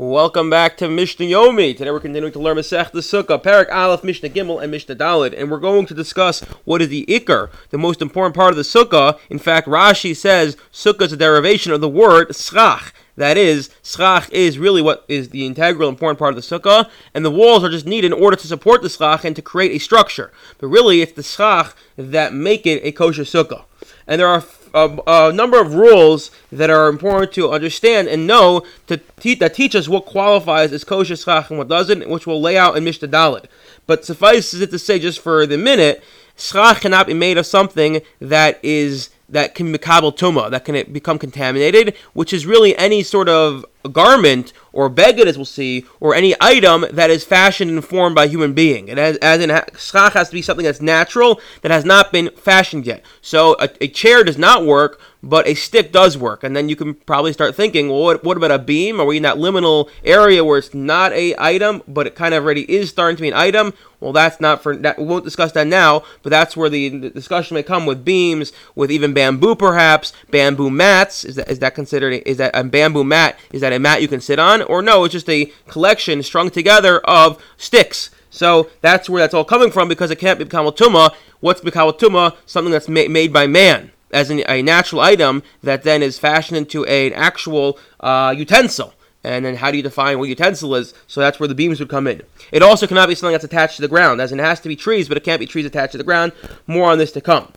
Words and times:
Welcome 0.00 0.48
back 0.48 0.78
to 0.78 0.88
Mishnah 0.88 1.26
Yomi. 1.26 1.76
Today 1.76 1.90
we're 1.90 2.00
continuing 2.00 2.32
to 2.32 2.38
learn 2.38 2.56
Masechet 2.56 2.92
Sukkah, 2.92 3.38
Perek 3.38 3.70
Aleph, 3.70 4.02
Mishnah 4.02 4.30
Gimel, 4.30 4.62
and 4.62 4.70
Mishnah 4.70 4.96
Dalet, 4.96 5.38
and 5.38 5.50
we're 5.50 5.58
going 5.58 5.84
to 5.84 5.92
discuss 5.92 6.40
what 6.64 6.80
is 6.80 6.88
the 6.88 7.04
Iker, 7.04 7.50
the 7.68 7.76
most 7.76 8.00
important 8.00 8.34
part 8.34 8.50
of 8.50 8.56
the 8.56 8.62
Sukkah. 8.62 9.18
In 9.28 9.38
fact, 9.38 9.68
Rashi 9.68 10.16
says 10.16 10.56
Sukkah 10.72 11.02
is 11.02 11.12
a 11.12 11.18
derivation 11.18 11.70
of 11.70 11.82
the 11.82 11.88
word 11.90 12.34
Schach. 12.34 12.94
That 13.16 13.36
is, 13.36 13.68
schach 13.82 14.32
is 14.32 14.58
really 14.58 14.80
what 14.80 15.04
is 15.06 15.28
the 15.28 15.44
integral 15.44 15.90
important 15.90 16.18
part 16.18 16.34
of 16.34 16.42
the 16.42 16.58
sukkah, 16.58 16.88
and 17.12 17.22
the 17.22 17.30
walls 17.30 17.62
are 17.62 17.68
just 17.68 17.84
needed 17.84 18.14
in 18.14 18.18
order 18.18 18.38
to 18.38 18.46
support 18.46 18.80
the 18.80 18.88
schach 18.88 19.26
and 19.26 19.36
to 19.36 19.42
create 19.42 19.72
a 19.72 19.78
structure. 19.78 20.32
But 20.56 20.68
really, 20.68 21.02
it's 21.02 21.12
the 21.12 21.22
schach 21.22 21.76
that 21.98 22.32
make 22.32 22.64
it 22.64 22.80
a 22.82 22.92
kosher 22.92 23.24
sukkah. 23.24 23.64
And 24.06 24.18
there 24.18 24.28
are 24.28 24.40
a, 24.74 24.88
a, 25.06 25.10
uh, 25.10 25.32
number 25.32 25.60
of 25.60 25.74
rules 25.74 26.30
that 26.50 26.70
are 26.70 26.88
important 26.88 27.32
to 27.32 27.50
understand 27.50 28.08
and 28.08 28.26
know 28.26 28.62
to 28.86 28.96
te- 28.96 29.34
that 29.36 29.54
teach 29.54 29.74
us 29.74 29.88
what 29.88 30.06
qualifies 30.06 30.72
as 30.72 30.84
kosher 30.84 31.16
schach 31.16 31.50
and 31.50 31.58
what 31.58 31.68
doesn't, 31.68 32.08
which 32.08 32.26
we'll 32.26 32.40
lay 32.40 32.56
out 32.56 32.76
in 32.76 32.84
Mishnah 32.84 33.08
Dalet. 33.08 33.46
But 33.86 34.04
suffices 34.04 34.60
it 34.60 34.70
to 34.70 34.78
say, 34.78 34.98
just 34.98 35.20
for 35.20 35.46
the 35.46 35.58
minute, 35.58 36.02
schach 36.36 36.80
cannot 36.80 37.06
be 37.06 37.14
made 37.14 37.38
of 37.38 37.46
something 37.46 38.02
that 38.20 38.58
is 38.62 39.10
that 39.28 39.54
can 39.54 39.70
become 39.70 40.04
tuma, 40.04 40.50
that 40.50 40.64
can 40.64 40.92
become 40.92 41.18
contaminated, 41.18 41.96
which 42.12 42.32
is 42.32 42.46
really 42.46 42.76
any 42.76 43.02
sort 43.02 43.28
of 43.28 43.64
garment 43.88 44.52
or 44.72 44.88
beged, 44.88 45.26
as 45.26 45.36
we'll 45.36 45.44
see, 45.44 45.84
or 45.98 46.14
any 46.14 46.34
item 46.40 46.84
that 46.92 47.10
is 47.10 47.24
fashioned 47.24 47.70
and 47.70 47.84
formed 47.84 48.14
by 48.14 48.24
a 48.24 48.28
human 48.28 48.52
being. 48.52 48.88
And 48.88 48.98
as, 48.98 49.16
as 49.18 49.40
in 49.40 49.50
schach 49.76 50.12
has 50.12 50.28
to 50.28 50.34
be 50.34 50.42
something 50.42 50.64
that's 50.64 50.80
natural 50.80 51.40
that 51.62 51.70
has 51.70 51.84
not 51.84 52.12
been 52.12 52.30
fashioned 52.36 52.86
yet. 52.86 53.04
So 53.20 53.56
a, 53.58 53.68
a 53.80 53.88
chair 53.88 54.22
does 54.22 54.38
not 54.38 54.64
work 54.64 55.00
but 55.22 55.46
a 55.46 55.54
stick 55.54 55.92
does 55.92 56.16
work. 56.16 56.42
And 56.42 56.56
then 56.56 56.68
you 56.68 56.76
can 56.76 56.94
probably 56.94 57.32
start 57.32 57.54
thinking, 57.54 57.88
well, 57.88 58.02
what, 58.02 58.24
what, 58.24 58.36
about 58.36 58.50
a 58.50 58.58
beam? 58.58 59.00
Are 59.00 59.04
we 59.04 59.18
in 59.18 59.22
that 59.24 59.36
liminal 59.36 59.90
area 60.04 60.44
where 60.44 60.58
it's 60.58 60.74
not 60.74 61.12
a 61.12 61.34
item, 61.38 61.82
but 61.86 62.06
it 62.06 62.14
kind 62.14 62.34
of 62.34 62.44
already 62.44 62.70
is 62.70 62.88
starting 62.88 63.16
to 63.16 63.22
be 63.22 63.28
an 63.28 63.34
item? 63.34 63.74
Well, 64.00 64.12
that's 64.12 64.40
not 64.40 64.62
for 64.62 64.74
that. 64.76 64.98
We 64.98 65.04
won't 65.04 65.24
discuss 65.24 65.52
that 65.52 65.66
now, 65.66 66.04
but 66.22 66.30
that's 66.30 66.56
where 66.56 66.70
the, 66.70 67.10
discussion 67.10 67.54
may 67.54 67.62
come 67.62 67.84
with 67.84 68.02
beams, 68.02 68.50
with 68.74 68.90
even 68.90 69.12
bamboo, 69.12 69.54
perhaps 69.54 70.14
bamboo 70.30 70.70
mats. 70.70 71.24
Is 71.24 71.36
that 71.36 71.50
is 71.50 71.58
that 71.58 71.74
considered? 71.74 72.22
Is 72.24 72.38
that 72.38 72.52
a 72.54 72.64
bamboo 72.64 73.04
mat? 73.04 73.38
Is 73.52 73.60
that 73.60 73.69
a 73.72 73.78
mat 73.78 74.02
you 74.02 74.08
can 74.08 74.20
sit 74.20 74.38
on, 74.38 74.62
or 74.62 74.82
no? 74.82 75.04
It's 75.04 75.12
just 75.12 75.28
a 75.28 75.52
collection 75.66 76.22
strung 76.22 76.50
together 76.50 77.00
of 77.00 77.42
sticks. 77.56 78.10
So 78.30 78.70
that's 78.80 79.10
where 79.10 79.20
that's 79.20 79.34
all 79.34 79.44
coming 79.44 79.70
from 79.70 79.88
because 79.88 80.10
it 80.10 80.18
can't 80.18 80.38
be 80.38 80.44
Tuma. 80.44 81.14
What's 81.40 81.60
Tuma? 81.60 82.36
Something 82.46 82.72
that's 82.72 82.88
ma- 82.88 83.08
made 83.08 83.32
by 83.32 83.46
man 83.46 83.90
as 84.12 84.30
a 84.30 84.62
natural 84.62 85.00
item 85.00 85.42
that 85.62 85.82
then 85.82 86.02
is 86.02 86.18
fashioned 86.18 86.56
into 86.56 86.84
an 86.86 87.12
actual 87.12 87.78
uh, 88.00 88.34
utensil. 88.36 88.94
And 89.22 89.44
then 89.44 89.56
how 89.56 89.70
do 89.70 89.76
you 89.76 89.82
define 89.82 90.18
what 90.18 90.28
utensil 90.28 90.74
is? 90.74 90.94
So 91.06 91.20
that's 91.20 91.38
where 91.38 91.48
the 91.48 91.54
beams 91.54 91.78
would 91.78 91.90
come 91.90 92.06
in. 92.06 92.22
It 92.52 92.62
also 92.62 92.86
cannot 92.86 93.08
be 93.08 93.14
something 93.14 93.32
that's 93.32 93.44
attached 93.44 93.76
to 93.76 93.82
the 93.82 93.88
ground, 93.88 94.20
as 94.20 94.32
in 94.32 94.40
it 94.40 94.44
has 94.44 94.60
to 94.60 94.68
be 94.68 94.76
trees, 94.76 95.08
but 95.08 95.18
it 95.18 95.24
can't 95.24 95.40
be 95.40 95.46
trees 95.46 95.66
attached 95.66 95.92
to 95.92 95.98
the 95.98 96.04
ground. 96.04 96.32
More 96.66 96.90
on 96.90 96.98
this 96.98 97.12
to 97.12 97.20
come. 97.20 97.52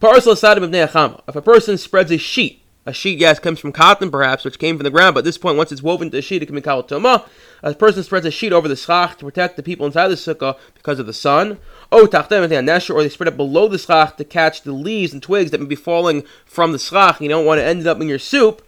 Parcel. 0.00 0.32
If 0.32 1.36
a 1.36 1.42
person 1.42 1.78
spreads 1.78 2.10
a 2.10 2.18
sheet 2.18 2.63
a 2.86 2.92
sheet, 2.92 3.18
yes, 3.18 3.38
comes 3.38 3.58
from 3.58 3.72
cotton, 3.72 4.10
perhaps, 4.10 4.44
which 4.44 4.58
came 4.58 4.76
from 4.76 4.84
the 4.84 4.90
ground, 4.90 5.14
but 5.14 5.20
at 5.20 5.24
this 5.24 5.38
point, 5.38 5.56
once 5.56 5.72
it's 5.72 5.82
woven 5.82 6.08
into 6.08 6.18
a 6.18 6.22
sheet, 6.22 6.42
it 6.42 6.46
can 6.46 6.54
be 6.54 6.60
called 6.60 6.88
tuma. 6.88 7.26
A 7.62 7.74
person 7.74 8.02
spreads 8.02 8.26
a 8.26 8.30
sheet 8.30 8.52
over 8.52 8.68
the 8.68 8.76
schach 8.76 9.16
to 9.18 9.24
protect 9.24 9.56
the 9.56 9.62
people 9.62 9.86
inside 9.86 10.08
the 10.08 10.16
sukkah 10.16 10.58
because 10.74 10.98
of 10.98 11.06
the 11.06 11.14
sun. 11.14 11.58
Oh, 11.90 12.04
or 12.04 12.08
they 12.08 13.08
spread 13.08 13.28
it 13.28 13.36
below 13.36 13.68
the 13.68 13.78
schach 13.78 14.16
to 14.16 14.24
catch 14.24 14.62
the 14.62 14.72
leaves 14.72 15.14
and 15.14 15.22
twigs 15.22 15.50
that 15.50 15.60
may 15.60 15.66
be 15.66 15.74
falling 15.74 16.24
from 16.44 16.72
the 16.72 16.78
schach. 16.78 17.20
You 17.20 17.28
don't 17.28 17.46
want 17.46 17.58
to 17.58 17.64
end 17.64 17.86
up 17.86 18.00
in 18.00 18.08
your 18.08 18.18
soup. 18.18 18.60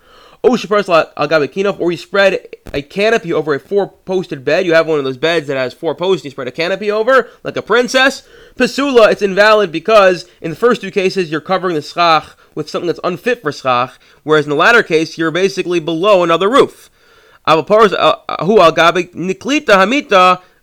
Oh, 0.45 0.51
or 0.51 1.91
you 1.91 1.97
spread 1.97 2.49
a 2.73 2.83
canopy 2.83 3.33
over 3.33 3.55
a 3.55 3.61
four-posted 3.61 4.45
bed. 4.45 4.65
You 4.65 4.75
have 4.75 4.87
one 4.87 4.99
of 4.99 5.05
those 5.05 5.17
beds 5.17 5.49
that 5.49 5.57
has 5.57 5.75
four 5.75 5.95
posts, 5.95 6.23
and 6.23 6.27
you 6.27 6.31
spread 6.31 6.47
a 6.47 6.53
canopy 6.53 6.91
over, 6.91 7.31
like 7.43 7.57
a 7.57 7.63
princess. 7.63 8.27
Pasula, 8.55 9.11
it's 9.11 9.23
invalid 9.23 9.73
because 9.73 10.27
in 10.41 10.51
the 10.51 10.57
first 10.57 10.83
two 10.83 10.91
cases, 10.93 11.31
you're 11.31 11.41
covering 11.41 11.75
the 11.75 11.83
schach 11.83 12.36
with 12.57 12.69
something 12.69 12.89
that's 12.89 12.99
unfit 13.05 13.43
for 13.43 13.53
schach, 13.53 14.01
whereas 14.25 14.47
in 14.47 14.51
the 14.51 14.57
latter 14.57 14.83
case, 14.83 15.17
you're 15.17 15.31
basically 15.31 15.79
below 15.79 16.25
another 16.25 16.51
roof. 16.51 16.91
Uh, 17.45 17.63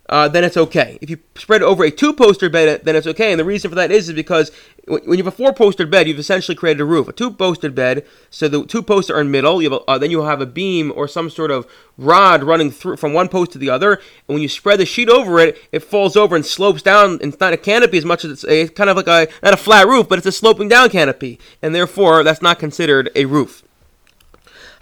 uh, 0.08 0.28
then 0.28 0.44
it's 0.44 0.56
okay. 0.56 0.98
If 1.00 1.08
you 1.08 1.18
spread 1.34 1.62
it 1.62 1.64
over 1.64 1.82
a 1.82 1.90
two-poster 1.90 2.50
bed, 2.50 2.84
then 2.84 2.94
it's 2.94 3.06
okay. 3.06 3.32
And 3.32 3.40
the 3.40 3.44
reason 3.44 3.70
for 3.70 3.74
that 3.76 3.90
is, 3.90 4.08
is 4.10 4.14
because 4.14 4.52
when 4.86 5.02
you 5.18 5.24
have 5.24 5.26
a 5.26 5.30
four-poster 5.30 5.86
bed, 5.86 6.06
you've 6.06 6.18
essentially 6.18 6.54
created 6.54 6.82
a 6.82 6.84
roof. 6.84 7.08
A 7.08 7.12
two-poster 7.12 7.70
bed, 7.70 8.04
so 8.28 8.46
the 8.46 8.66
two 8.66 8.82
posts 8.82 9.10
are 9.10 9.20
in 9.20 9.30
middle. 9.30 9.62
You 9.62 9.72
a, 9.72 9.76
uh, 9.84 9.96
then 9.96 10.10
you'll 10.10 10.26
have 10.26 10.42
a 10.42 10.46
beam 10.46 10.92
or 10.94 11.08
some 11.08 11.30
sort 11.30 11.50
of 11.50 11.66
rod 11.96 12.44
running 12.44 12.70
through 12.70 12.98
from 12.98 13.14
one 13.14 13.28
post 13.28 13.52
to 13.52 13.58
the 13.58 13.70
other. 13.70 13.94
And 13.94 14.34
when 14.34 14.42
you 14.42 14.48
spread 14.48 14.78
the 14.78 14.84
sheet 14.84 15.08
over 15.08 15.38
it, 15.38 15.56
it 15.72 15.82
falls 15.82 16.16
over 16.16 16.36
and 16.36 16.44
slopes 16.44 16.82
down. 16.82 17.12
And 17.22 17.32
it's 17.32 17.40
not 17.40 17.54
a 17.54 17.56
canopy 17.56 17.96
as 17.96 18.04
much 18.04 18.26
as 18.26 18.30
it's 18.30 18.44
a, 18.44 18.68
kind 18.68 18.90
of 18.90 18.96
like 18.96 19.08
a 19.08 19.32
not 19.42 19.54
a 19.54 19.56
flat 19.56 19.86
roof, 19.86 20.06
but 20.06 20.18
it's 20.18 20.26
a 20.26 20.32
sloping 20.32 20.68
down 20.68 20.90
canopy, 20.90 21.40
and 21.62 21.74
therefore 21.74 22.22
that's 22.22 22.42
not 22.42 22.58
considered 22.58 23.10
a 23.14 23.24
roof. 23.24 23.62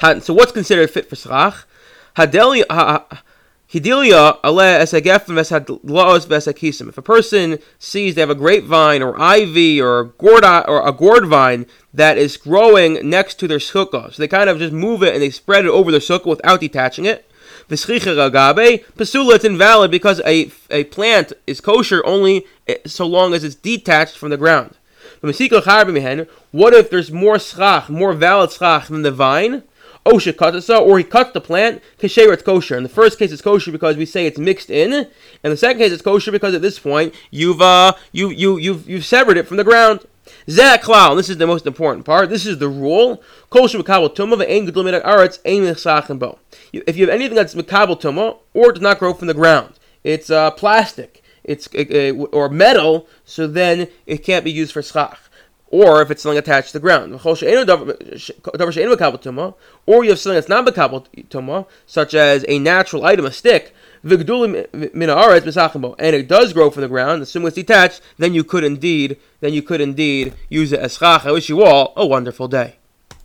So 0.01 0.35
what's 0.35 0.51
considered 0.51 0.91
fit 0.91 1.09
for 1.09 1.15
schach? 1.15 1.65
Hadeli. 2.17 2.65
If 3.75 3.87
a 6.99 7.03
person 7.03 7.59
sees 7.79 8.15
they 8.15 8.21
have 8.21 8.29
a 8.29 8.35
grapevine 8.35 9.03
or 9.03 9.19
ivy 9.19 9.81
or 9.81 10.01
a 10.01 10.07
gourd 10.07 10.45
or 10.45 10.87
a 10.87 10.93
gourd 10.93 11.27
vine 11.27 11.65
that 11.95 12.19
is 12.19 12.37
growing 12.37 13.09
next 13.09 13.37
to 13.37 13.49
their 13.49 13.57
sukkah, 13.57 14.13
so 14.13 14.21
they 14.21 14.29
kind 14.29 14.51
of 14.51 14.59
just 14.59 14.75
move 14.75 15.03
it 15.03 15.15
and 15.15 15.23
they 15.23 15.31
spread 15.31 15.65
it 15.65 15.71
over 15.71 15.91
their 15.91 16.01
sukkah 16.01 16.27
without 16.27 16.61
detaching 16.61 17.07
it. 17.07 17.27
Pasula, 17.69 19.37
it's 19.37 19.45
invalid 19.47 19.91
because 19.91 20.21
a, 20.27 20.51
a 20.69 20.85
plant 20.85 21.33
is 21.47 21.63
kosher 21.63 22.05
only 22.05 22.45
so 22.85 23.07
long 23.07 23.33
as 23.33 23.43
it's 23.43 23.55
detached 23.55 24.19
from 24.19 24.29
the 24.29 24.37
ground. 24.37 24.77
What 25.23 26.75
if 26.75 26.91
there's 26.91 27.11
more 27.11 27.39
schach, 27.39 27.89
more 27.89 28.13
valid 28.13 28.53
schach 28.53 28.89
than 28.89 29.01
the 29.01 29.11
vine? 29.11 29.63
Osha 30.05 30.33
katasa, 30.33 30.81
or 30.81 30.99
he 30.99 31.05
cuts 31.05 31.33
the 31.33 31.41
plant, 31.41 31.81
kasher 31.99 32.33
it's 32.33 32.43
kosher. 32.43 32.77
In 32.77 32.83
the 32.83 32.89
first 32.89 33.19
case, 33.19 33.31
it's 33.31 33.43
kosher 33.43 33.71
because 33.71 33.97
we 33.97 34.05
say 34.05 34.27
it's 34.27 34.39
mixed 34.39 34.69
in, 34.69 34.93
and 34.93 35.53
the 35.53 35.57
second 35.57 35.79
case, 35.79 35.93
it's 35.93 36.03
kosher 36.03 36.33
because 36.33 36.55
at 36.55 36.63
this 36.63 36.79
point 36.79 37.15
you've 37.31 37.63
uh 37.63 37.93
you 38.11 38.31
you 38.31 38.57
you've 38.57 38.89
you've 38.89 39.05
severed 39.05 39.37
it 39.37 39.47
from 39.47 39.59
the 39.59 39.65
ground. 39.65 40.01
Zeh 40.47 40.77
Haklal, 40.77 41.17
this 41.17 41.29
is 41.29 41.37
the 41.37 41.47
most 41.47 41.67
important 41.67 42.05
part. 42.05 42.31
This 42.31 42.47
is 42.47 42.59
the 42.59 42.69
rule. 42.69 43.23
If 43.53 43.75
you 46.97 47.05
have 47.05 47.15
anything 47.15 47.37
that's 47.37 47.55
makabel 47.55 48.01
tuma 48.01 48.39
or 48.55 48.73
does 48.73 48.83
not 48.83 48.99
grow 48.99 49.15
from 49.15 49.29
the 49.29 49.35
ground, 49.35 49.75
it's 50.03 50.31
uh, 50.31 50.51
plastic, 50.53 51.23
it's 51.45 51.69
uh, 51.75 52.13
or 52.33 52.49
metal, 52.49 53.07
so 53.25 53.47
then 53.47 53.89
it 54.07 54.19
can't 54.19 54.45
be 54.45 54.51
used 54.51 54.73
for 54.73 54.83
schach 54.83 55.19
or 55.73 56.03
if 56.03 56.11
it's 56.11 56.23
something 56.23 56.39
attached 56.39 56.69
to 56.69 56.75
the 56.75 56.81
ground. 56.81 57.15
Or 59.87 60.05
you 60.05 60.11
have 60.11 60.19
something 60.19 60.35
that's 60.35 60.49
not 60.49 60.67
Makabal 60.67 61.67
such 61.87 62.15
as 62.15 62.45
a 62.47 62.59
natural 62.59 63.07
item, 63.07 63.25
a 63.25 63.33
stick, 63.33 63.75
and 64.05 64.13
it 64.13 64.27
does 66.29 66.53
grow 66.53 66.71
from 66.71 66.83
the 66.83 66.89
ground, 66.89 67.23
assuming 67.23 67.49
it's 67.49 67.57
detached, 67.57 68.03
then 68.19 68.35
you 68.35 68.45
could 68.45 68.65
indeed, 68.65 69.17
then 69.41 69.55
you 69.55 69.63
could 69.63 69.81
indeed 69.81 70.35
use 70.51 70.73
it 70.73 70.81
as 70.81 70.99
schach. 70.99 71.25
I 71.25 71.33
wish 71.33 71.49
you 71.49 71.63
all 71.63 71.95
a 71.97 72.07
wonderful 72.07 72.49
day. 72.49 72.77